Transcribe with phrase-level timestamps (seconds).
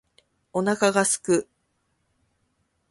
[0.51, 1.49] お腹が空く